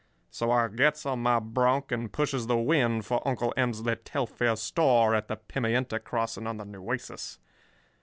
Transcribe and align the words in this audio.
So, 0.31 0.49
I 0.49 0.67
gets 0.67 1.05
on 1.05 1.21
my 1.21 1.37
bronc 1.39 1.91
and 1.91 2.11
pushes 2.11 2.47
the 2.47 2.57
wind 2.57 3.05
for 3.05 3.21
Uncle 3.23 3.53
Emsley 3.55 3.97
Telfair's 4.03 4.59
store 4.59 5.13
at 5.13 5.27
the 5.27 5.35
Pimienta 5.37 5.99
Crossing 6.03 6.47
on 6.47 6.57
the 6.57 6.65
Nueces. 6.65 7.37